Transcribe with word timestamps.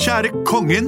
Kjære 0.00 0.30
kongen, 0.48 0.86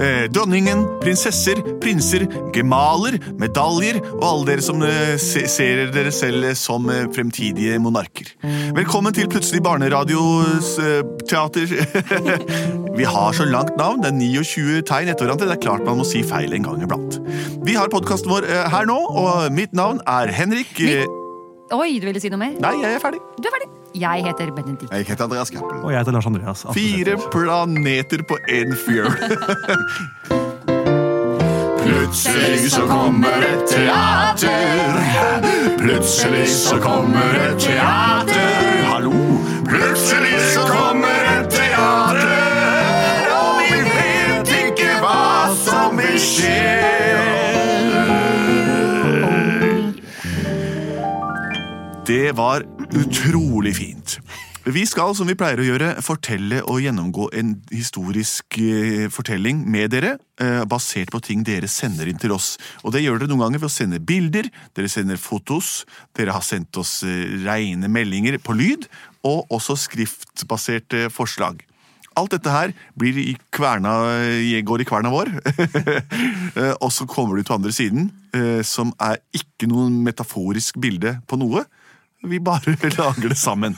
eh, 0.00 0.24
dronningen, 0.32 0.84
prinsesser, 1.02 1.58
prinser, 1.82 2.22
gemaler, 2.54 3.14
medaljer 3.40 3.96
og 4.14 4.24
alle 4.28 4.46
dere 4.52 4.62
som 4.64 4.82
eh, 4.86 5.14
ser 5.20 5.76
dere 5.94 6.12
selv 6.14 6.52
som 6.58 6.88
eh, 6.92 7.06
fremtidige 7.14 7.78
monarker. 7.82 8.26
Velkommen 8.76 9.12
til 9.16 9.28
Plutselig 9.32 9.62
barneradioteater. 9.66 11.66
Vi 12.98 13.04
har 13.10 13.30
så 13.34 13.44
langt 13.50 13.74
navn. 13.78 14.02
Det 14.04 14.10
er 14.12 14.18
29 14.20 14.82
tegn 14.86 15.08
etter 15.10 15.24
hverandre. 15.26 15.48
Det 15.50 15.56
er 15.58 15.64
klart 15.66 15.86
man 15.86 15.98
må 15.98 16.04
si 16.06 16.20
feil 16.26 16.52
en 16.54 16.66
gang 16.68 16.78
iblant. 16.86 17.12
Vi 17.66 17.74
har 17.78 17.90
podkasten 17.92 18.30
vår 18.30 18.42
eh, 18.46 18.66
her 18.74 18.84
nå, 18.90 18.98
og 19.10 19.50
mitt 19.54 19.72
navn 19.74 19.98
er 20.06 20.30
Henrik. 20.34 20.74
eh, 20.80 21.06
Oi, 21.74 21.96
du 21.98 22.04
ville 22.06 22.20
si 22.22 22.28
noe 22.30 22.38
mer? 22.38 22.52
Nei, 22.62 22.74
jeg 22.84 22.94
er 22.98 23.02
ferdig. 23.02 23.18
Du 23.40 23.48
er 23.48 23.52
ferdig. 23.56 23.68
Jeg 23.94 24.24
heter 24.24 24.50
Benedikt. 24.56 24.92
Jeg 24.92 25.04
heter 25.06 25.24
Andreas 25.24 25.48
Cappelen. 25.48 25.82
Og 25.84 25.92
jeg 25.92 25.98
heter 25.98 26.12
Lars 26.12 26.26
Andreas. 26.26 26.66
Fire 26.74 27.16
planeter 27.32 28.22
på 28.28 28.38
én 28.50 28.74
fjøl. 28.86 29.06
Plutselig 31.84 32.70
så 32.72 32.80
kommer 32.90 33.44
et 33.52 33.62
teater. 33.70 34.98
Plutselig 35.78 36.48
så 36.48 36.76
kommer 36.82 37.38
et 37.50 37.58
teater. 37.60 38.82
Hallo. 38.90 39.12
Plutselig 39.68 40.40
så 40.54 40.66
kommer 40.66 41.30
et 41.38 41.50
teater. 41.50 43.30
Og 43.30 43.62
vi 43.62 43.78
vet 43.94 44.54
ikke 44.64 44.90
hva 45.04 45.54
som 45.62 45.98
vil 46.02 46.18
skje. 46.18 46.60
Det 52.06 52.36
var 52.36 52.73
utrolig 52.94 53.76
fint. 53.76 54.18
Vi 54.64 54.86
skal, 54.88 55.12
som 55.12 55.28
vi 55.28 55.36
pleier 55.36 55.60
å 55.60 55.66
gjøre, 55.66 55.90
fortelle 56.00 56.62
og 56.64 56.80
gjennomgå 56.80 57.26
en 57.36 57.50
historisk 57.68 58.56
eh, 58.56 59.10
fortelling 59.12 59.60
med 59.68 59.92
dere, 59.92 60.14
eh, 60.40 60.62
basert 60.64 61.12
på 61.12 61.20
ting 61.20 61.42
dere 61.44 61.68
sender 61.68 62.08
inn 62.08 62.20
til 62.20 62.32
oss. 62.32 62.54
Og 62.80 62.94
det 62.94 63.02
gjør 63.04 63.20
dere 63.20 63.34
noen 63.34 63.44
ganger 63.44 63.60
ved 63.60 63.68
å 63.68 63.74
sende 63.74 64.00
bilder, 64.00 64.48
dere 64.72 64.88
sender 64.88 65.20
fotos, 65.20 65.82
dere 66.16 66.32
har 66.32 66.46
sendt 66.46 66.80
oss 66.80 67.02
eh, 67.04 67.36
rene 67.44 67.92
meldinger 67.92 68.40
på 68.40 68.56
lyd, 68.56 68.88
og 69.26 69.52
også 69.52 69.76
skriftbaserte 69.84 71.10
forslag. 71.12 71.60
Alt 72.16 72.38
dette 72.38 72.56
her 72.56 72.72
blir 72.96 73.20
i 73.20 73.36
kverna, 73.52 73.92
går 74.64 74.84
i 74.84 74.86
kverna 74.86 75.10
vår, 75.10 75.32
og 76.84 76.90
så 76.94 77.08
kommer 77.10 77.34
du 77.34 77.42
til 77.42 77.56
andre 77.56 77.72
siden, 77.74 78.04
som 78.62 78.92
er 79.02 79.18
ikke 79.34 79.66
noen 79.66 79.96
metaforisk 80.06 80.78
bilde 80.78 81.16
på 81.26 81.40
noe. 81.42 81.64
Vi 82.24 82.40
bare 82.40 82.74
lager 82.98 83.28
det 83.28 83.36
sammen. 83.38 83.76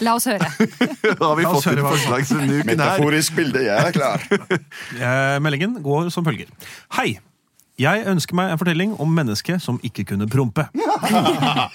La 0.00 0.14
oss 0.18 0.26
høre. 0.30 0.46
Da 1.18 1.28
har 1.28 1.36
vi 1.38 1.44
fått 1.46 1.66
et 1.72 1.82
forslag 1.82 2.24
denne 2.30 2.60
uken 2.60 2.70
her. 2.70 2.70
Metaforisk 2.70 3.34
bilde, 3.36 3.64
jeg 3.66 3.90
er 3.90 3.92
klar. 3.94 4.24
Eh, 5.02 5.36
meldingen 5.42 5.78
går 5.84 6.08
som 6.14 6.24
følger. 6.26 6.50
Hei! 6.96 7.18
Jeg 7.80 8.04
ønsker 8.06 8.36
meg 8.36 8.52
en 8.52 8.58
fortelling 8.60 8.90
om 9.00 9.10
mennesket 9.16 9.62
som 9.64 9.78
ikke 9.82 10.04
kunne 10.12 10.26
prompe. 10.30 10.66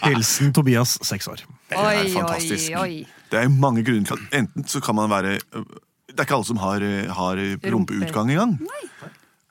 Hilsen 0.05 0.53
Tobias, 0.55 0.93
seks 1.03 1.27
år. 1.27 1.41
Det 1.67 1.75
er 1.75 1.81
oi, 2.03 2.11
fantastisk. 2.13 2.75
oi. 2.79 2.99
Det 3.31 3.41
er 3.41 3.49
mange 3.51 3.83
grunner 3.83 4.05
til 4.07 4.15
at 4.21 4.37
enten 4.39 4.67
så 4.69 4.79
kan 4.85 4.95
man 4.95 5.09
være 5.11 5.33
Det 5.41 6.15
er 6.21 6.23
ikke 6.23 6.37
alle 6.37 6.47
som 6.47 6.61
har, 6.61 6.85
har 7.17 7.41
prompeutgang 7.65 8.31
engang. 8.31 8.53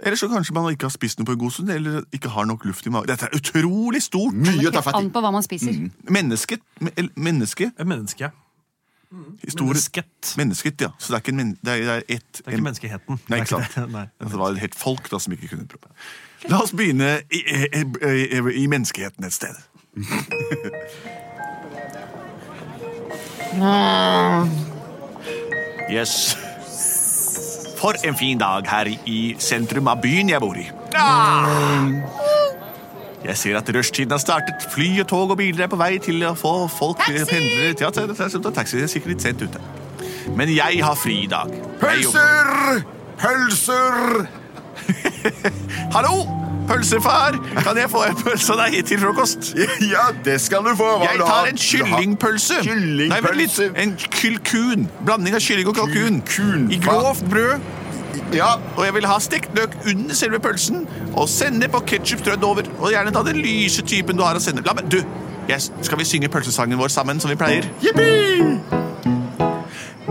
Eller 0.01 0.17
så 0.21 0.29
kanskje 0.29 0.53
man 0.55 0.67
ikke 0.73 0.85
har 0.85 0.93
spist 0.93 1.19
noe 1.19 1.25
på 1.25 1.33
en 1.33 1.39
god 1.41 1.51
stund, 1.55 1.71
eller 1.73 2.03
ikke 2.13 2.29
har 2.29 2.45
nok 2.45 2.65
luft 2.69 2.85
i 2.87 2.91
magen. 2.93 3.09
Dette 3.09 3.25
er 3.31 3.37
utrolig 3.39 4.03
stort! 4.05 4.35
Mye 4.37 4.69
å 4.69 4.71
ta 4.71 4.83
Helt 4.83 4.85
fatt 4.85 4.95
i. 4.99 5.05
an 5.05 5.11
på 5.15 5.23
hva 5.25 5.31
man 5.33 5.43
spiser. 5.47 5.79
Mennesket, 6.13 6.61
men- 6.81 7.11
menneske, 7.17 7.71
Et 7.79 7.87
menneske. 7.87 8.29
historie 9.43 9.69
Mennesket. 9.73 10.35
Mennesket, 10.37 10.81
ja. 10.81 10.89
Så 10.99 11.09
det 11.09 11.15
er 11.15 11.21
ikke 11.25 11.29
en 11.33 11.37
men, 11.37 11.59
det 11.65 11.73
er, 11.73 11.77
det 11.79 11.89
er 11.89 12.03
ett 12.17 12.33
Det 12.33 12.47
er 12.47 12.51
ikke 12.53 12.63
menneskeheten. 12.67 13.21
Nei, 13.31 13.39
ikke 13.39 13.49
sant. 13.55 13.75
det. 13.75 13.89
Nei. 13.97 14.07
Altså, 14.21 14.33
Det 14.37 14.39
var 14.39 14.51
et 14.51 14.59
helt 14.59 14.75
folk 14.75 15.11
da 15.11 15.19
som 15.19 15.33
ikke 15.33 15.49
kunne 15.49 15.67
prøve. 15.67 15.95
La 16.51 16.61
oss 16.63 16.73
begynne 16.77 17.21
i, 17.33 17.41
i, 17.41 17.85
i, 18.05 18.63
i 18.63 18.67
menneskeheten 18.67 19.25
et 19.25 19.33
sted. 19.33 19.57
Yes. 25.89 26.37
For 27.77 27.97
en 28.09 28.17
fin 28.17 28.39
dag 28.41 28.67
her 28.71 28.89
i 29.07 29.19
sentrum 29.43 29.89
av 29.93 30.01
byen 30.03 30.31
jeg 30.33 30.41
bor 30.41 30.57
i. 30.57 30.67
Ah! 30.97 31.89
Jeg 33.27 33.37
ser 33.41 33.57
at 33.59 33.69
rushtiden 33.75 34.15
har 34.15 34.23
startet. 34.23 34.65
Fly 34.73 35.01
og 35.03 35.09
tog 35.11 35.33
og 35.35 35.39
biler 35.41 35.65
er 35.67 35.71
på 35.73 35.79
vei 35.81 35.97
til 36.03 36.23
å 36.29 36.35
få 36.39 36.55
folk 36.71 37.01
Taxi! 37.03 37.25
pendlere 37.27 37.75
Ja, 37.83 37.91
ta- 37.91 38.07
ta- 38.15 38.55
taxi 38.61 38.81
er 38.85 38.91
sikkert 38.93 39.17
litt 39.17 39.27
sent 39.27 39.43
ute. 39.43 39.61
Men 40.37 40.49
jeg 40.55 40.83
har 40.85 40.95
fri 40.99 41.25
i 41.25 41.31
dag. 41.31 41.51
Pølser! 41.83 42.83
Pølser! 43.19 44.27
Hallo! 45.97 46.36
Pølsefar! 46.67 47.37
Kan 47.63 47.79
jeg 47.81 47.91
få 47.93 48.03
en 48.09 48.17
pølse 48.21 48.53
av 48.55 48.63
deg 48.65 48.79
til 48.89 49.01
frokost? 49.03 49.53
Ja, 49.95 50.09
det 50.25 50.39
skal 50.45 50.65
du 50.67 50.73
få. 50.79 50.89
Hva 51.01 51.09
Jeg 51.13 51.21
tar 51.23 51.51
en 51.51 51.61
kyllingpølse. 51.63 52.61
Kyllingpølse. 52.67 53.11
Nei, 53.13 53.21
vent 53.25 53.41
litt. 53.41 53.59
En 53.85 53.97
kylkun. 54.21 54.87
Blanding 55.07 55.37
av 55.39 55.45
kylling 55.45 55.71
og 55.71 55.77
kalkun. 55.79 56.23
Kul 56.29 56.67
I 56.75 56.81
grovt 56.83 57.27
brød. 57.31 57.73
Ja, 58.33 58.55
Og 58.79 58.85
jeg 58.87 58.95
vil 58.97 59.07
ha 59.07 59.19
stekt 59.21 59.53
løk 59.59 59.75
under 59.87 60.17
selve 60.17 60.41
pølsen. 60.43 60.87
Og 61.15 61.29
sennep 61.29 61.77
og 61.77 61.85
ketsjup 61.91 62.25
strødd 62.25 62.47
over. 62.49 62.71
Og 62.81 62.91
gjerne 62.95 63.13
ta 63.15 63.23
den 63.27 63.43
lyse 63.45 63.85
typen 63.87 64.17
du 64.19 64.25
har 64.25 64.39
av 64.41 64.45
sennep. 64.45 64.67
La 64.67 64.77
meg 64.79 64.91
Du! 64.93 65.01
Skal 65.87 66.01
vi 66.01 66.05
synge 66.09 66.27
pølsesangen 66.33 66.81
vår 66.81 66.91
sammen, 66.91 67.21
som 67.23 67.31
vi 67.31 67.39
pleier? 67.39 67.69
jippi! 67.85 68.86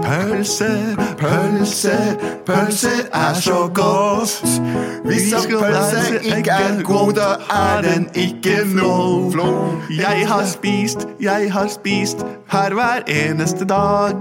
Pølse, 0.06 0.98
pølse, 1.18 2.18
pølse 2.46 2.90
er 3.14 3.34
så 3.34 3.70
godt. 3.74 4.62
Hvis 5.06 5.34
en 5.34 5.58
pølse 5.60 6.20
ikke 6.38 6.52
er 6.52 6.84
god, 6.84 7.14
da 7.14 7.30
er 7.56 7.82
den 7.82 8.10
ikke 8.14 8.58
noe. 8.76 9.50
Jeg 9.90 10.28
har 10.28 10.46
spist, 10.46 11.08
jeg 11.22 11.54
har 11.54 11.68
spist 11.68 12.26
her 12.52 12.74
hver 12.74 13.02
eneste 13.08 13.66
dag. 13.66 14.14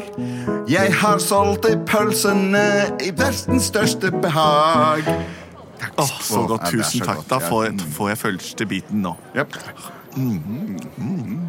Jeg 0.68 0.94
har 0.94 1.18
solgt 1.18 1.66
pølsene 1.86 2.66
i 3.04 3.12
verdens 3.16 3.62
største 3.64 4.10
behag. 4.10 5.04
Åh, 5.98 6.20
så 6.20 6.46
godt. 6.48 6.60
Tusen 6.70 7.00
takk. 7.04 7.26
Da 7.30 7.38
får 7.38 7.64
jeg, 7.64 7.80
får 7.92 8.08
jeg 8.08 8.18
første 8.18 8.66
biten 8.66 9.04
nå. 9.04 9.16
Yep. 9.36 9.58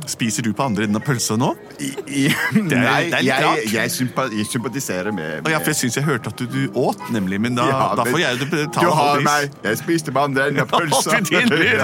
Spiser 0.09 0.43
du 0.45 0.51
på 0.57 0.63
andre 0.65 0.85
enden 0.87 0.97
av 0.99 1.03
pølsa 1.05 1.35
nå? 1.37 1.51
I, 1.81 1.89
i, 2.07 2.23
er- 2.55 2.63
nei, 2.71 3.01
det 3.11 3.19
er 3.19 3.25
jeg, 3.27 3.67
jeg, 3.73 3.91
sympa, 3.93 4.25
jeg 4.33 4.47
sympatiserer 4.49 5.11
med, 5.13 5.43
med. 5.43 5.51
ja, 5.53 5.59
for 5.61 5.73
jeg 5.73 5.79
syns 5.83 5.97
jeg 5.99 6.05
hørte 6.07 6.31
at 6.33 6.41
du, 6.41 6.45
du 6.49 6.79
åt, 6.81 7.01
nemlig. 7.13 7.39
Men 7.45 7.57
da, 7.59 7.67
Ja, 7.69 7.81
da 7.99 8.05
får 8.07 8.19
jeg 8.23 8.39
jo 8.39 8.45
Du 8.45 8.55
betale 8.55 8.95
har 8.99 9.23
meg. 9.25 9.53
Jeg 9.65 9.81
spiste 9.81 10.13
på 10.15 10.23
andre 10.25 10.47
enden 10.49 10.63
av 10.65 10.71
pølsa. 10.73 11.15
Å, 11.19 11.21
du 11.21 11.37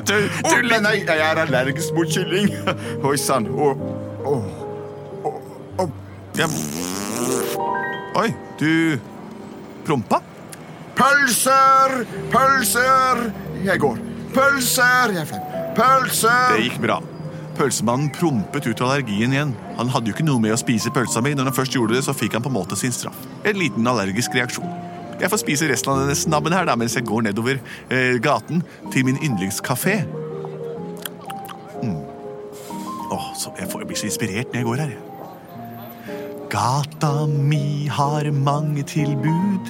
du 0.09 0.17
Å, 0.47 0.55
men 0.71 0.87
nei, 0.87 0.95
jeg 1.05 1.23
er 1.27 1.43
allergisk 1.45 1.93
mot 1.97 2.09
kylling. 2.11 2.49
Oi 3.05 3.15
sann. 3.21 3.47
Oh, 3.51 3.85
oh, 4.25 4.49
oh. 5.85 5.89
Ja. 6.39 6.47
Oi, 8.21 8.27
du 8.59 8.97
prompa? 9.87 10.21
Pølser! 10.97 12.01
Pølser! 12.33 13.25
Jeg 13.65 13.81
går. 13.81 13.97
Pølser! 14.35 15.15
Jeg 15.15 15.23
er 15.25 15.31
flau. 15.31 15.50
Pølser! 15.77 16.55
Det 16.55 16.67
gikk 16.67 16.79
bra. 16.83 16.99
Pølsemannen 17.57 18.09
prompet 18.15 18.67
ut 18.67 18.81
allergien 18.83 19.33
igjen. 19.35 19.51
Han 19.77 19.91
hadde 19.91 20.11
jo 20.11 20.15
ikke 20.15 20.25
noe 20.27 20.41
med 20.43 20.55
å 20.55 20.59
spise 20.59 20.91
pølsa 20.93 21.21
mi. 21.23 21.33
Når 21.37 21.51
han 21.51 21.57
først 21.57 21.75
gjorde 21.75 21.97
det, 21.97 22.05
så 22.07 22.15
fikk 22.15 22.37
han 22.37 22.45
på 22.45 22.51
en 22.51 22.57
måte 22.57 22.77
sin 22.79 22.95
straff. 22.95 23.17
En 23.47 23.59
liten 23.59 23.87
allergisk 23.87 24.35
reaksjon. 24.37 24.71
Jeg 25.21 25.29
får 25.29 25.43
spise 25.43 25.67
resten 25.69 25.91
av 25.93 26.01
denne 26.01 26.17
snabben 26.17 26.55
her 26.55 26.65
da, 26.65 26.75
mens 26.79 26.95
jeg 26.97 27.05
går 27.05 27.27
nedover 27.27 27.59
eh, 27.93 28.17
gaten 28.23 28.63
til 28.93 29.05
min 29.05 29.19
yndlingskafé. 29.21 29.99
Mm. 31.83 32.01
Oh, 33.11 33.29
så 33.37 33.53
jeg, 33.59 33.69
får, 33.69 33.83
jeg 33.83 33.91
blir 33.91 34.01
så 34.01 34.09
inspirert 34.09 34.53
når 34.53 34.61
jeg 34.61 34.69
går 34.71 34.83
her. 34.85 34.95
Gata 36.51 37.27
mi 37.29 37.87
har 37.91 38.31
mange 38.33 38.83
tilbud. 38.83 39.69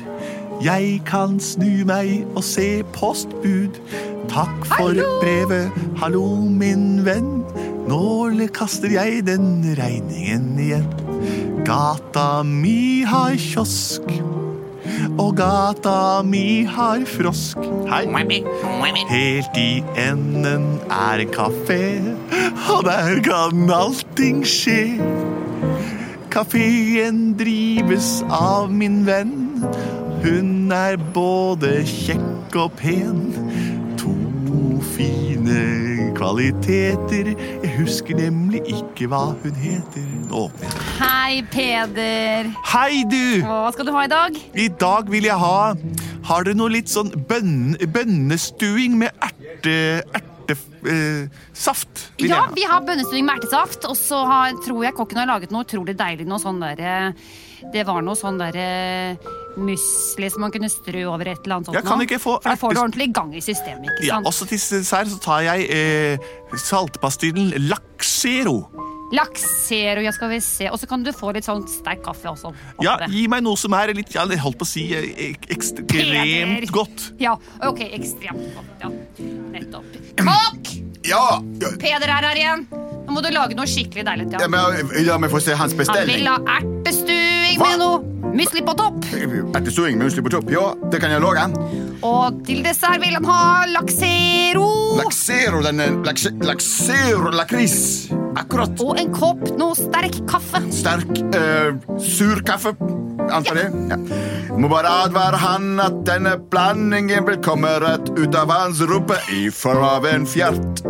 Jeg 0.64 1.02
kan 1.06 1.40
snu 1.42 1.84
meg 1.90 2.24
og 2.36 2.44
se 2.46 2.84
postbud. 2.94 3.82
Takk 4.30 4.66
for 4.66 4.94
brevet, 5.22 5.72
hallo 5.98 6.26
min 6.46 7.02
venn. 7.06 7.42
Nå 7.88 8.30
kaster 8.54 8.92
jeg 8.94 9.26
den 9.26 9.64
regningen 9.78 10.60
igjen. 10.60 10.86
Gata 11.66 12.44
mi 12.44 13.04
har 13.08 13.36
kiosk, 13.40 14.06
og 15.18 15.36
gata 15.40 16.22
mi 16.26 16.64
har 16.66 17.06
frosk. 17.10 17.58
Hei. 17.90 18.06
Helt 19.10 19.58
i 19.58 19.84
enden 20.00 20.68
er 20.90 21.26
en 21.26 21.34
kafé, 21.34 21.84
og 22.70 22.86
der 22.86 23.22
kan 23.26 23.72
allting 23.72 24.44
skje. 24.46 25.00
Kafeen 26.32 27.34
drives 27.36 28.22
av 28.32 28.72
min 28.72 29.02
venn. 29.06 29.66
Hun 30.22 30.72
er 30.72 30.96
både 31.12 31.82
kjekk 31.84 32.56
og 32.62 32.76
pen. 32.80 33.51
Fine 34.82 36.12
kvaliteter. 36.18 37.32
Jeg 37.64 37.72
husker 37.78 38.18
nemlig 38.18 38.62
ikke 38.72 39.08
hva 39.12 39.22
hun 39.44 39.58
heter. 39.62 40.08
Nå 40.30 40.46
åpner 40.48 40.68
jeg. 40.68 40.88
Hei, 41.02 41.42
Peder. 41.54 42.50
Hei, 42.72 43.04
du! 43.10 43.42
Hva 43.46 43.72
skal 43.76 43.88
du 43.88 43.94
ha 43.96 44.06
i 44.08 44.12
dag? 44.12 44.38
I 44.58 44.68
dag 44.82 45.12
vil 45.12 45.28
jeg 45.30 45.38
ha 45.42 45.74
Har 46.30 46.46
dere 46.48 46.58
noe 46.58 46.72
litt 46.74 46.92
sånn 46.92 47.10
bønn, 47.30 47.78
bønnestuing 47.94 48.98
med 49.02 49.16
erte... 49.26 49.78
Ertesaft? 50.52 52.08
vil 52.20 52.30
Ja, 52.32 52.42
jeg 52.42 52.42
ha. 52.42 52.56
vi 52.58 52.66
har 52.68 52.82
bønnestuing 52.88 53.26
med 53.28 53.40
ertesaft, 53.40 53.86
og 53.88 53.96
så 54.00 54.24
har, 54.28 54.58
tror 54.66 54.84
jeg 54.86 54.98
kokken 54.98 55.22
har 55.22 55.30
laget 55.30 55.54
noe 55.54 55.64
utrolig 55.66 55.96
deilig. 56.00 56.28
Noe 56.30 56.42
sånn 56.42 56.60
derre 56.64 57.14
Det 57.74 57.86
var 57.88 58.02
noe 58.06 58.18
sånn 58.18 58.40
derre 58.42 59.18
musli 59.62 60.30
som 60.32 60.46
man 60.46 60.54
kunne 60.54 60.70
strø 60.72 61.04
over 61.12 61.28
et 61.28 61.42
eller 61.44 61.58
annet 61.60 61.70
sånt. 61.70 61.78
Jeg 61.78 61.88
kan 61.88 62.04
ikke 62.06 62.20
få 62.22 62.38
For 62.40 62.50
da 62.54 62.60
får 62.60 62.76
du 62.76 62.82
ordentlig 62.86 63.10
gang 63.16 63.34
i 63.36 63.44
systemet, 63.44 63.90
ikke 63.92 64.08
Ja, 64.08 64.22
også 64.24 64.48
til 64.50 64.62
dessert 64.62 65.12
så 65.12 65.20
tar 65.24 65.44
jeg 65.50 65.68
eh, 65.76 66.32
saltpastillen 66.56 67.52
Laxero. 67.68 68.62
Laksero, 69.12 70.00
ja, 70.06 70.12
skal 70.16 70.30
vi 70.32 70.40
se. 70.44 70.70
Og 70.72 70.80
så 70.80 70.88
kan 70.88 71.04
du 71.04 71.12
få 71.16 71.34
litt 71.36 71.44
sånn 71.48 71.66
sterk 71.68 72.00
kaffe 72.06 72.32
også. 72.32 72.54
Oppe. 72.54 72.86
Ja, 72.86 72.96
gi 73.12 73.26
meg 73.32 73.44
noe 73.44 73.60
som 73.60 73.76
er 73.76 73.92
litt 73.98 74.14
ja, 74.16 74.24
holdt 74.40 74.62
på 74.62 74.68
å 74.68 74.72
si 74.72 74.86
eh, 74.96 75.10
ek- 75.32 75.50
ekstremt 75.52 76.72
godt. 76.72 77.10
Ja, 77.20 77.36
ok, 77.68 77.84
ekstremt 77.92 78.48
godt. 78.56 78.72
Ja, 78.86 78.94
nettopp. 79.52 80.00
Kokk! 80.22 80.72
Ja! 81.08 81.26
Peder 81.82 82.08
er 82.08 82.30
her 82.30 82.40
igjen. 82.40 82.66
Nå 83.02 83.18
må 83.18 83.24
du 83.26 83.32
lage 83.34 83.58
noe 83.58 83.68
skikkelig 83.68 84.06
deilig 84.08 84.28
til 84.32 84.44
ja 84.44 84.48
men, 84.48 84.92
ja, 85.04 85.18
men 85.20 85.32
få 85.32 85.42
se 85.44 85.56
hans 85.58 85.74
Han 85.76 86.06
vil 86.08 86.28
ha 86.30 86.38
ertestuing 86.60 87.21
Hva? 87.60 87.68
med 87.70 87.80
noe 87.80 88.34
musli 88.36 88.62
på 88.64 88.74
topp. 88.78 89.06
Ertestuing 89.56 89.98
med 89.98 90.08
musli 90.08 90.22
på 90.24 90.32
topp. 90.32 90.50
Ja, 90.54 90.74
det 90.92 91.02
kan 91.04 91.12
jeg 91.12 91.22
lage. 91.24 91.48
Og 92.08 92.40
til 92.48 92.62
dessert 92.66 93.02
vil 93.04 93.14
han 93.18 93.26
ha 93.26 93.66
laksero. 93.70 94.68
Laksero, 95.02 95.62
den 95.66 95.80
er- 95.80 95.98
lakse- 96.08 96.34
Laksero 96.44 97.32
lakris. 97.32 98.10
Akkurat. 98.36 98.80
Og 98.82 98.98
en 99.00 99.12
kopp 99.14 99.42
noe 99.60 99.76
sterk 99.76 100.16
kaffe. 100.28 100.62
Sterk, 100.72 101.12
uh, 101.36 102.00
sur 102.00 102.42
kaffe. 102.48 102.74
Antar 103.32 103.56
jeg. 103.56 103.72
Ja. 103.90 103.98
Må 104.58 104.68
bare 104.70 104.90
advare 105.06 105.38
han 105.40 105.80
at 105.80 106.04
denne 106.08 106.38
blandingen 106.52 107.26
vil 107.28 107.38
komme 107.38 107.70
rett 107.84 108.10
ut 108.18 108.36
av 108.36 108.50
hans 108.52 108.82
rumpe 108.82 109.16
i 109.32 109.50
form 109.50 109.84
av 109.84 110.06
en 110.06 110.26
fjert. 110.26 110.82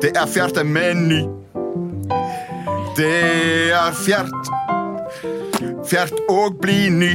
Det 0.00 0.14
er 0.16 0.26
fjerte 0.26 0.64
med 0.64 0.96
ny. 0.96 1.22
Det 2.96 3.72
er 3.74 3.92
fjert. 3.92 4.52
Fjert 5.88 6.14
og 6.32 6.56
bli 6.62 6.88
ny. 6.92 7.10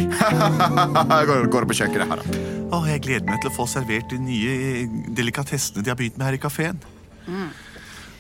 Jeg 1.19 1.27
går, 1.29 1.47
går 1.51 1.65
på 1.69 1.77
kjøkkenet 1.81 2.11
her. 2.11 2.21
da. 2.21 2.45
Åh, 2.69 2.83
jeg 2.85 3.01
gleder 3.01 3.25
meg 3.25 3.39
til 3.41 3.49
å 3.49 3.53
få 3.55 3.65
servert 3.65 4.11
de 4.11 4.19
nye 4.21 4.83
delikatessene 5.17 5.81
de 5.81 5.89
har 5.89 5.97
begynt 5.97 6.19
med 6.21 6.27
her 6.27 6.35
i 6.37 6.41
kafeen. 6.43 6.77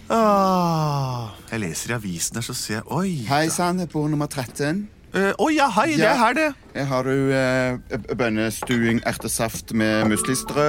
Åh, 0.09 1.27
jeg 1.51 1.61
leser 1.61 1.93
i 1.93 1.97
avisen 1.99 2.39
her, 2.39 2.45
så 2.47 2.55
ser 2.57 2.79
jeg 2.79 2.87
Oi! 2.97 3.11
Hei 3.29 3.43
sann, 3.53 3.77
bord 3.93 4.09
nummer 4.09 4.25
13. 4.31 4.87
Eh, 5.09 5.31
Oi, 5.41 5.55
ja, 5.57 5.65
hei, 5.73 5.95
det 5.97 6.05
er 6.05 6.17
her, 6.19 6.35
det. 6.37 6.47
Her 6.75 6.85
har 6.85 7.07
du 7.07 7.31
uh, 7.33 8.15
bønnestuing, 8.17 8.99
ertesaft 9.09 9.73
med 9.73 10.05
muslistrø. 10.11 10.67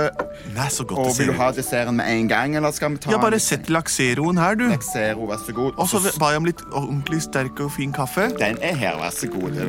Nei, 0.55 0.69
så 0.73 0.87
godt 0.89 1.11
Og 1.11 1.19
vil 1.19 1.29
du 1.29 1.35
ha 1.37 1.51
desserten 1.53 1.99
med 1.99 2.09
en 2.09 2.31
gang, 2.31 2.57
eller 2.57 2.73
skal 2.73 2.95
vi 2.95 3.03
ta 3.05 3.13
Ja, 3.13 3.19
Bare 3.19 3.35
bare 3.35 3.41
sett 3.45 3.69
lakseroen 3.69 4.41
her, 4.41 4.57
du. 4.57 4.65
Laksero, 4.73 5.29
vær 5.29 5.43
så 5.45 5.53
god. 5.57 5.77
Og 5.77 5.91
så 5.93 6.01
ba 6.17 6.31
jeg 6.33 6.41
om 6.41 6.49
litt 6.49 6.63
ordentlig 6.71 7.21
sterk 7.27 7.61
og 7.61 7.75
fin 7.77 7.93
kaffe. 7.93 8.31
Den 8.41 8.57
er 8.65 8.79
her, 8.81 8.97
vær 9.03 9.13
så 9.13 9.29
god. 9.29 9.61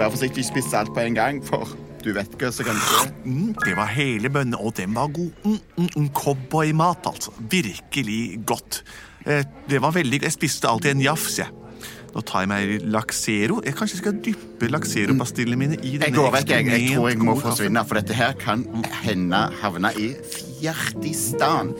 Vær 0.00 0.08
forsiktig, 0.14 0.46
spis 0.48 0.72
alt 0.72 0.94
på 0.96 1.04
en 1.04 1.18
gang, 1.18 1.42
for 1.44 1.76
du 2.06 2.14
vet 2.16 2.38
hva 2.40 2.52
som 2.54 2.70
kan 2.70 2.80
skje. 2.80 3.04
Mm, 3.26 3.52
det 3.58 3.72
var 3.74 3.90
hele 3.90 4.30
bønnen, 4.30 4.54
og 4.54 4.76
den 4.78 4.94
var 4.94 5.10
god. 5.12 5.32
Mm, 5.44 5.58
mm, 5.76 5.88
mm, 5.96 6.08
Cowboymat, 6.16 7.08
altså. 7.10 7.34
Virkelig 7.50 8.40
godt. 8.46 8.80
Eh, 9.26 9.42
det 9.68 9.82
var 9.82 9.90
veldig 9.92 10.22
Jeg 10.22 10.32
spiste 10.32 10.70
alltid 10.70 10.94
en 10.94 11.02
jafs, 11.02 11.40
jeg. 11.42 11.50
Nå 12.16 12.22
tar 12.24 12.46
jeg 12.46 12.48
meg 12.48 12.84
laksero. 12.88 13.58
Jeg 13.66 13.76
kanskje 13.76 13.98
skal 14.00 14.14
dyppe 14.24 14.70
lakseropastillene 14.72 15.58
mine 15.60 15.76
i 15.82 15.90
Jeg 15.98 16.00
denne 16.00 16.16
går 16.16 16.30
vekk, 16.38 16.52
jeg. 16.54 16.68
Jeg 16.72 16.94
tror 16.94 17.10
jeg 17.10 17.18
må 17.20 17.34
forsvinne, 17.42 17.82
for 17.84 18.00
dette 18.00 18.16
her 18.16 18.32
kan 18.40 18.62
hende 19.02 19.40
havne 19.60 19.90
i 20.00 20.06
Fjertistan. 20.32 21.74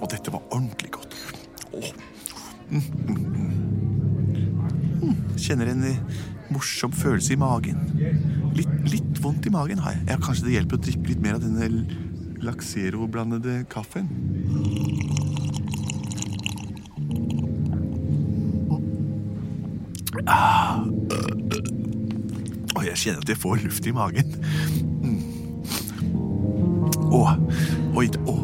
Og 0.00 0.06
dette 0.12 0.34
var 0.34 0.44
ordentlig 0.52 0.90
godt. 0.92 1.16
Åh. 1.72 1.88
Kjenner 5.40 5.72
en 5.72 5.88
morsom 6.52 6.92
følelse 6.92 7.32
i 7.32 7.40
magen. 7.40 7.80
Litt, 8.58 8.76
litt 8.92 9.24
vondt 9.24 9.48
i 9.48 9.54
magen 9.56 9.80
har 9.80 9.96
jeg. 9.96 10.04
ja, 10.10 10.20
Kanskje 10.20 10.50
det 10.50 10.56
hjelper 10.58 10.76
å 10.76 10.84
drikke 10.84 11.14
litt 11.14 11.24
mer 11.24 11.38
av 11.40 11.46
denne 11.46 11.86
Laxero-blandede 12.44 13.62
kaffen. 13.72 14.08
Å, 22.70 22.82
jeg 22.86 22.96
kjenner 22.96 23.20
at 23.22 23.32
jeg 23.32 23.40
får 23.40 23.64
luft 23.64 23.86
i 23.88 23.94
magen. 23.96 24.28
Å, 27.10 27.24
oi, 27.98 28.06
å. 28.26 28.36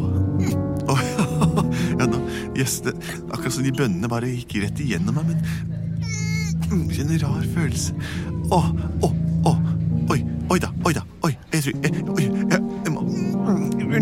Ja, 1.96 2.04
nå, 2.06 2.18
yes, 2.58 2.80
det, 2.84 2.92
akkurat 3.32 3.54
som 3.54 3.64
de 3.64 3.72
bønnene 3.74 4.08
bare 4.10 4.28
gikk 4.28 4.58
rett 4.62 4.78
igjennom 4.84 5.16
meg, 5.16 5.30
men 5.30 5.38
mm, 6.68 6.84
Kjenner 6.92 7.16
en 7.16 7.22
rar 7.24 7.46
følelse. 7.54 7.96
Å, 8.52 8.60
å, 9.02 9.10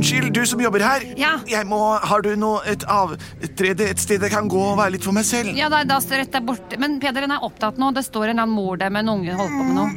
Unnskyld, 0.04 0.34
du 0.34 0.46
som 0.46 0.60
jobber 0.60 0.80
her. 0.84 1.00
Ja. 1.16 1.38
Jeg 1.48 1.64
må, 1.64 1.96
har 1.96 2.20
du 2.20 2.36
noe 2.36 2.60
et 2.68 2.84
avtrede, 2.92 3.88
et 3.88 3.96
sted 4.02 4.20
jeg 4.20 4.28
kan 4.34 4.44
gå 4.52 4.60
og 4.60 4.76
være 4.76 4.92
litt 4.98 5.04
for 5.06 5.16
meg 5.16 5.24
selv? 5.24 5.56
Ja, 5.56 5.70
da, 5.72 5.80
da 5.88 5.96
står 6.04 6.20
dette 6.26 6.42
borte. 6.44 6.76
Men 6.76 7.00
Peder 7.00 7.24
den 7.24 7.32
er 7.32 7.40
opptatt 7.46 7.78
nå. 7.80 7.88
Det 7.96 8.04
står 8.04 8.28
en 8.34 8.42
annen 8.42 8.52
mor 8.52 8.76
der 8.76 8.92
med 8.92 9.00
en 9.06 9.12
unge 9.14 9.32
holder 9.38 9.54
på 9.56 9.64
med 9.64 9.74
noe. 9.78 9.88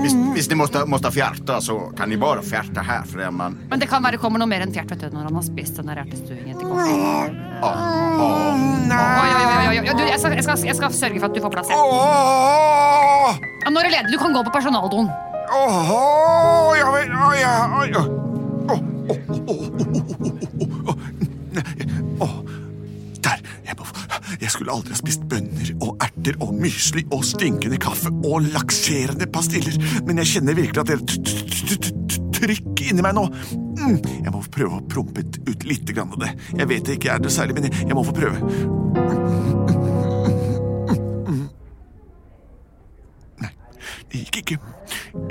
Hvis, 0.00 0.16
hvis 0.32 0.48
de 0.48 0.56
måtte, 0.56 0.80
måtte 0.88 1.12
fjerte, 1.12 1.60
så 1.60 1.92
kan 1.98 2.08
de 2.08 2.16
bare 2.20 2.40
fjerte 2.40 2.80
her. 2.88 3.04
For 3.10 3.20
det 3.20 3.28
man 3.36 3.60
Men 3.68 3.80
det 3.84 3.88
kan 3.92 4.00
være 4.00 4.16
det 4.16 4.22
kommer 4.24 4.40
noe 4.40 4.48
mer 4.48 4.64
enn 4.64 4.72
fjert 4.72 4.88
vet 4.96 5.04
du, 5.04 5.12
når 5.12 5.28
han 5.28 5.36
har 5.42 5.44
spist 5.44 5.76
den 5.82 5.92
der 5.92 6.00
ertestuingen 6.06 6.56
til 6.56 6.64
kokken. 6.72 7.36
Å, 7.60 7.68
oh, 7.68 8.48
oi, 8.48 9.76
oi. 9.76 9.84
Du, 9.92 10.08
jeg, 10.08 10.16
skal, 10.24 10.40
jeg, 10.40 10.44
skal, 10.48 10.56
jeg 10.72 10.76
skal 10.80 10.88
sørge 11.02 11.20
for 11.20 11.28
at 11.28 11.36
du 11.36 11.44
får 11.44 11.52
plass. 11.58 11.68
Ja, 11.68 11.76
når 13.68 13.84
er 13.84 13.92
det 13.92 13.96
ledig? 13.98 14.16
Du 14.16 14.20
kan 14.24 14.32
gå 14.32 14.40
på 14.48 14.56
personaldoen. 14.56 15.12
Åh, 15.52 16.72
ja 16.80 16.88
vel, 16.96 17.12
ja, 17.36 17.68
å, 17.68 17.84
ja. 17.92 18.08
Der, 23.24 23.40
jeg, 23.64 23.76
jeg 24.40 24.50
skulle 24.52 24.72
aldri 24.72 24.92
ha 24.92 24.98
spist 24.98 25.24
bønner 25.30 25.70
og 25.84 25.96
erter 26.04 26.36
og 26.44 26.54
mysli 26.60 27.04
og 27.12 27.24
stinkende 27.24 27.78
kaffe 27.80 28.12
og 28.24 28.48
lakserende 28.54 29.28
pastiller, 29.32 29.76
men 30.08 30.20
jeg 30.20 30.32
kjenner 30.34 30.58
virkelig 30.58 30.80
at 30.82 30.88
det 30.90 30.96
er 30.98 31.04
trykk 32.34 32.84
inni 32.90 33.04
meg 33.04 33.14
nå. 33.16 33.24
Mm, 33.78 33.98
Jeg 34.24 34.32
må 34.34 34.42
prøve 34.52 34.80
å 34.80 34.84
prompe 34.90 35.24
ut 35.24 35.64
litt 35.68 35.92
av 35.98 36.16
det. 36.20 36.32
Jeg 36.58 36.68
vet 36.70 36.86
det 36.88 36.98
ikke 36.98 37.12
er 37.14 37.24
det 37.24 37.32
særlig, 37.32 37.56
men 37.56 37.68
jeg, 37.68 37.88
jeg 37.88 37.96
må 37.96 38.04
få 38.04 38.16
prøve. 38.16 38.38
Nei, 43.40 43.52
det 44.10 44.24
gikk 44.24 44.42
ikke. 44.44 44.73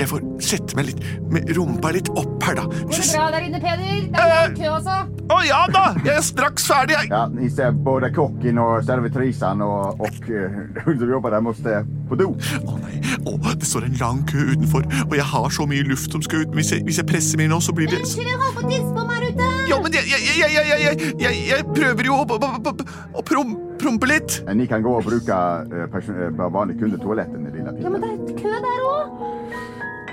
Jeg 0.04 0.10
får 0.12 0.24
sette 0.44 0.76
meg 0.78 0.90
litt 0.92 1.04
med 1.32 1.50
rumpa 1.56 1.94
litt 1.96 2.10
opp 2.20 2.44
her, 2.44 2.58
da. 2.60 2.66
Går 2.68 2.94
det 2.98 3.10
bra 3.14 3.28
der 3.32 3.46
inne, 3.48 3.60
Peder? 3.64 4.00
Det 4.14 4.20
er 4.24 4.32
lang 4.34 4.56
kø, 4.58 4.66
altså. 4.76 4.98
Å 5.32 5.38
ja 5.48 5.62
da! 5.72 5.84
Jeg 6.04 6.18
er 6.20 6.26
straks 6.28 6.66
ferdig. 6.68 6.98
jeg. 7.00 7.08
Ja, 7.14 7.22
ni 7.32 7.48
ser 7.50 7.72
både 7.86 8.10
kokken 8.14 8.60
og 8.60 8.84
servitrisen 8.86 9.64
og, 9.64 10.02
og 10.04 10.18
hun 10.28 10.82
hon 10.84 11.00
som 11.00 11.14
jobber 11.16 11.32
der, 11.38 11.46
måste 11.46 11.78
på 12.10 12.18
do. 12.20 12.28
Å 12.68 12.76
nei, 12.84 13.00
å, 13.24 13.38
det 13.56 13.70
står 13.70 13.88
en 13.88 13.96
lang 14.02 14.20
kø 14.30 14.44
utenfor, 14.52 14.84
og 15.08 15.16
jeg 15.16 15.28
har 15.32 15.48
så 15.56 15.66
mye 15.72 15.88
luft 15.88 16.12
som 16.12 16.22
skal 16.26 16.44
ut. 16.44 16.54
Hvis 16.58 16.74
jeg, 16.76 16.84
hvis 16.90 17.00
jeg 17.00 17.08
presser 17.10 17.40
mer 17.40 17.54
nå, 17.54 17.62
så 17.64 17.72
blir 17.76 17.88
det 17.90 18.02
Unnskyld, 18.04 18.28
jeg 18.28 18.42
holder 18.44 18.60
på 18.60 18.66
å 18.68 18.74
tisse 18.74 18.92
på 19.00 19.08
meg 19.08 19.28
ute. 19.32 19.50
Ja, 19.72 19.80
men 19.80 19.96
jeg, 19.96 20.10
jeg, 20.12 20.26
jeg, 20.28 20.52
jeg, 20.52 20.66
jeg, 20.68 20.82
jeg, 20.84 21.14
jeg, 21.24 21.44
jeg 21.54 21.70
prøver 21.72 22.10
jo 22.12 22.20
å, 22.20 22.26
å, 22.28 22.52
å, 22.60 22.76
å 23.22 23.26
prom, 23.26 23.56
prompe 23.80 24.10
litt. 24.12 24.42
Eh, 24.44 24.52
Ni 24.60 24.68
kan 24.70 24.84
gå 24.84 24.98
og 25.00 25.08
bruke 25.08 25.40
uh, 25.72 25.86
person- 25.94 26.20
eh, 26.28 26.44
vanlig 26.52 26.76
kundetoalett. 26.84 27.32
i 27.40 27.46
lilla 27.56 27.72
Ja, 27.80 27.94
men 27.96 28.04
det 28.04 28.12
er 28.12 28.42
kø 28.44 28.58
der 28.68 28.86
òg. 28.92 29.24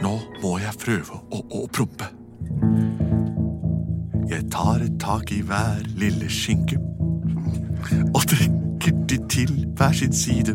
Nå 0.01 0.15
må 0.41 0.57
jeg 0.63 0.79
prøve 0.81 1.19
å, 1.29 1.43
å 1.61 1.67
prompe. 1.73 2.07
Jeg 4.31 4.47
tar 4.53 4.81
et 4.85 4.97
tak 5.03 5.33
i 5.35 5.41
hver 5.45 5.83
lille 6.01 6.31
skinke 6.33 6.79
og 8.15 8.23
trekker 8.31 8.97
de 9.11 9.19
til 9.33 9.53
hver 9.77 9.93
sin 9.97 10.15
side. 10.17 10.55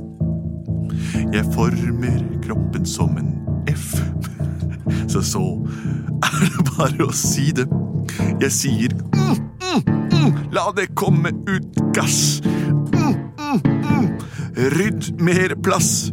Jeg 1.34 1.46
former 1.54 2.18
kroppen 2.46 2.86
som 2.90 3.18
en 3.22 3.34
F, 3.70 3.94
så 5.08 5.22
så 5.22 5.44
er 6.24 6.46
det 6.46 6.66
bare 6.72 7.06
å 7.06 7.14
si 7.14 7.52
det. 7.56 7.68
Jeg 8.42 8.52
sier 8.54 8.96
mm, 9.14 9.38
mm, 9.62 9.86
mm, 10.14 10.42
la 10.56 10.70
det 10.78 10.90
komme 10.98 11.34
ut 11.50 11.82
gass. 11.94 12.42
Mm, 12.46 13.14
mm, 13.38 13.62
mm. 13.86 14.10
Rydd 14.78 15.14
mer 15.22 15.58
plass. 15.66 16.10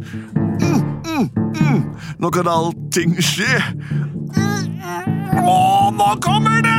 Nå 2.19 2.29
kan 2.31 2.47
ting 2.93 3.15
skje. 3.17 3.57
Å, 5.49 5.89
nå 5.97 6.09
kommer 6.21 6.61
det! 6.61 6.73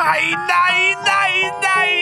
Nei, 0.00 0.24
nei, 0.50 0.80
nei, 1.06 1.34
nei! 1.62 1.92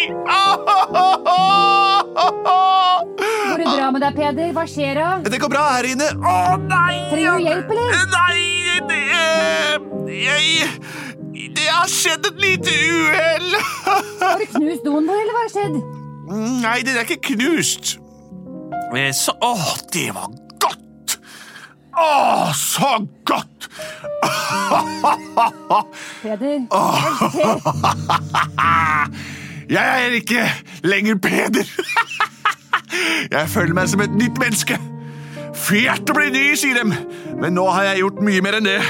Går 3.48 3.58
det 3.58 3.66
bra 3.66 3.90
med 3.92 4.00
deg, 4.06 4.16
Peder? 4.16 4.54
Hva 4.56 4.64
skjer 4.70 4.96
da? 4.96 5.10
Det 5.28 5.42
går 5.42 5.52
bra 5.52 5.66
her 5.74 5.90
inne. 5.92 6.08
Å, 6.16 6.56
nei! 6.64 6.96
Trenger 7.12 7.36
du 7.36 7.46
hjelp, 7.50 7.76
eller? 7.76 8.08
Nei, 8.16 8.40
det 8.88 9.04
Jeg 10.16 11.52
Det 11.60 11.68
har 11.68 11.92
skjedd 11.92 12.32
et 12.32 12.40
lite 12.40 12.72
uhell. 12.72 13.54
Har 14.24 14.40
du 14.40 14.48
knust 14.56 14.88
doen 14.88 15.04
vår, 15.04 15.24
eller 15.26 15.36
hva 15.36 15.44
har 15.44 15.56
skjedd? 15.58 15.97
Nei, 16.28 16.80
den 16.84 16.96
er 16.96 17.00
ikke 17.06 17.20
knust. 17.34 17.96
Eh, 18.96 19.12
Så 19.14 19.32
Å, 19.44 19.52
det 19.92 20.08
var 20.16 20.28
godt! 20.60 21.18
Å, 21.98 22.52
så 22.56 22.94
godt! 23.28 23.68
Peder? 26.22 26.60
Jeg 29.68 30.06
er 30.06 30.10
ikke 30.16 30.44
lenger 30.84 31.16
Peder. 31.22 31.68
Jeg 33.34 33.48
føler 33.52 33.74
meg 33.76 33.88
som 33.92 34.00
et 34.04 34.14
nytt 34.16 34.38
menneske. 34.40 34.78
Fælt 35.58 36.08
å 36.08 36.14
bli 36.16 36.30
ny, 36.32 36.44
sier 36.56 36.78
dem. 36.80 36.90
Men 37.38 37.52
nå 37.58 37.66
har 37.74 37.82
jeg 37.90 38.00
gjort 38.04 38.22
mye 38.24 38.40
mer 38.44 38.54
enn 38.58 38.68
det. 38.68 38.80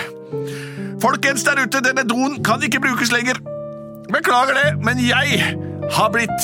Folkens 1.02 1.42
der 1.47 1.61
ute, 1.64 1.78
denne 1.85 2.04
doen 2.07 2.38
kan 2.47 2.62
ikke 2.62 2.80
brukes 2.85 3.11
lenger. 3.14 3.37
Beklager 4.12 4.54
det, 4.59 4.68
men 4.85 4.97
jeg 5.02 5.26
har 5.95 6.09
blitt 6.14 6.42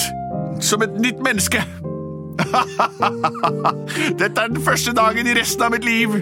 som 0.60 0.82
et 0.82 1.00
nytt 1.00 1.22
menneske. 1.24 1.62
Dette 4.20 4.40
er 4.40 4.48
den 4.50 4.62
første 4.62 4.92
dagen 4.96 5.26
i 5.26 5.34
resten 5.38 5.62
av 5.66 5.74
mitt 5.74 5.84
liv. 5.86 6.18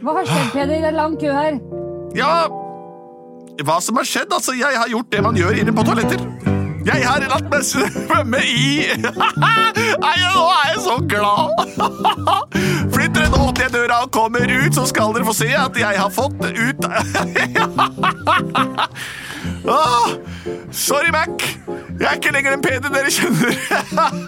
Hva 0.00 0.16
har 0.20 0.28
skjedd, 0.28 0.50
Peder? 0.54 0.76
Det 0.80 0.90
er 0.92 0.96
lang 0.96 1.16
kø 1.20 1.32
her. 1.34 1.60
Ja, 2.16 2.46
hva 3.64 3.80
som 3.84 3.98
har 4.00 4.08
skjedd? 4.08 4.32
Altså, 4.32 4.52
jeg 4.56 4.78
har 4.78 4.88
gjort 4.88 5.12
det 5.12 5.22
man 5.24 5.36
gjør 5.36 5.60
inne 5.60 5.74
på 5.76 5.84
toaletter. 5.84 6.22
Jeg 6.80 7.04
har 7.04 7.20
latt 7.28 7.48
meg 7.52 7.64
svømme 7.66 8.38
i 8.40 8.88
Nei, 10.00 10.14
nå 10.32 10.44
er 10.48 10.70
jeg 10.70 10.78
så 10.80 10.96
glad! 11.12 11.52
Flytt 12.94 13.18
dere, 13.18 13.28
nå 13.34 13.50
til 13.58 13.74
døra 13.74 14.00
og 14.06 14.12
kommer 14.16 14.48
ut, 14.48 14.72
så 14.74 14.86
skal 14.88 15.12
dere 15.12 15.28
få 15.28 15.34
se 15.36 15.50
at 15.52 15.76
jeg 15.76 16.00
har 16.00 16.08
fått 16.14 16.40
ut 16.40 16.88
Åh, 19.68 20.10
Sorry, 20.72 21.10
Mac. 21.10 21.28
Jeg 22.00 22.08
er 22.08 22.14
ikke 22.14 22.32
lenger 22.32 22.50
den 22.50 22.62
pene 22.62 22.94
dere 22.94 23.10
kjenner. 23.10 23.52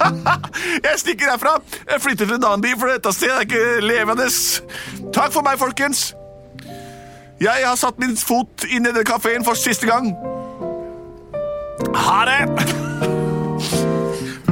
Jeg 0.86 0.98
stikker 0.98 1.30
herfra. 1.30 1.54
Jeg 1.90 2.00
flytter 2.00 2.26
til 2.26 2.34
en 2.34 2.44
annen 2.44 2.62
by, 2.62 2.74
for 2.78 2.92
dette 2.92 3.12
stedet 3.12 3.36
er 3.36 3.40
ikke 3.40 3.80
levende. 3.80 4.28
Takk 5.14 5.32
for 5.32 5.46
meg, 5.46 5.58
folkens. 5.58 6.14
Jeg 7.40 7.64
har 7.66 7.74
satt 7.80 7.98
min 7.98 8.16
fot 8.16 8.66
inn 8.68 8.84
i 8.84 8.90
denne 8.90 9.04
kafeen 9.04 9.44
for 9.44 9.58
siste 9.58 9.86
gang. 9.88 10.12
Ha 11.96 12.20
det! 12.28 12.42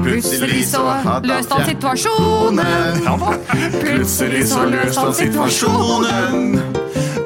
Plutselig 0.01 0.65
så 0.67 0.81
løste 1.23 1.55
han 1.55 1.69
situasjonen. 1.69 2.61
Plutselig 3.81 4.49
så 4.49 4.65
løste 4.65 5.01
han 5.01 5.15
situasjonen. 5.15 6.61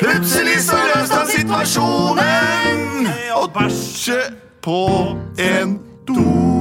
Plutselig 0.00 0.58
så 0.66 0.80
løste 0.94 1.14
han 1.14 1.28
situasjonen. 1.36 2.73
Og 3.34 3.52
bæsje 3.52 4.20
på 4.62 4.88
en 5.38 5.80
do. 6.08 6.53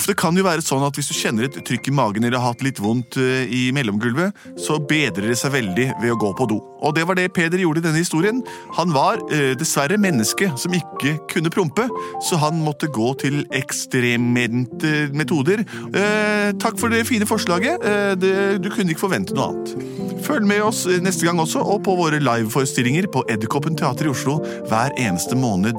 Ofte 0.00 0.14
kan 0.16 0.32
det 0.32 0.40
jo 0.40 0.46
være 0.46 0.62
sånn 0.64 0.80
at 0.86 0.96
hvis 0.96 1.10
du 1.10 1.12
kjenner 1.12 1.44
et 1.44 1.56
trykk 1.66 1.90
i 1.90 1.92
magen 1.92 2.24
eller 2.24 2.40
har 2.40 2.54
hatt 2.54 2.62
litt 2.64 2.78
vondt 2.80 3.18
eh, 3.20 3.50
i 3.52 3.66
mellomgulvet, 3.76 4.32
så 4.56 4.78
bedrer 4.80 5.26
det 5.28 5.36
seg 5.36 5.52
veldig 5.52 5.90
ved 6.00 6.14
å 6.14 6.16
gå 6.22 6.30
på 6.38 6.46
do. 6.48 6.56
Og 6.80 6.94
det 6.96 7.04
var 7.04 7.18
det 7.18 7.26
Peder 7.36 7.60
gjorde 7.60 7.82
i 7.82 7.84
denne 7.84 8.00
historien. 8.00 8.38
Han 8.78 8.94
var 8.94 9.20
eh, 9.28 9.52
dessverre 9.60 9.98
menneske 10.00 10.48
som 10.56 10.72
ikke 10.78 11.18
kunne 11.28 11.52
prompe, 11.52 11.84
så 12.24 12.40
han 12.40 12.62
måtte 12.64 12.88
gå 12.88 13.10
til 13.20 13.42
ekstremente 13.60 15.10
metoder. 15.12 15.66
Eh, 15.92 16.48
takk 16.64 16.80
for 16.80 16.88
det 16.88 17.04
fine 17.10 17.28
forslaget. 17.28 17.84
Eh, 17.84 18.14
det, 18.16 18.32
du 18.64 18.72
kunne 18.72 18.96
ikke 18.96 19.04
forvente 19.04 19.36
noe 19.36 19.50
annet. 19.50 20.16
Følg 20.24 20.48
med 20.48 20.64
oss 20.64 20.86
eh, 20.88 21.02
neste 21.04 21.28
gang 21.28 21.44
også, 21.44 21.60
og 21.60 21.84
på 21.84 21.98
våre 22.00 22.24
liveforestillinger 22.24 23.12
på 23.12 23.26
Edderkoppen 23.28 23.76
teater 23.76 24.08
i 24.08 24.14
Oslo 24.16 24.40
hver 24.72 24.96
eneste 24.96 25.36
måned. 25.36 25.76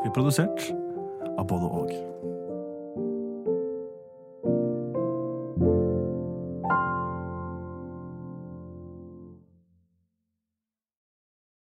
Vi 0.00 0.10
er 0.10 0.16
produsert 0.18 0.72
av 1.40 1.46
både 1.48 1.74
og. 1.80 2.09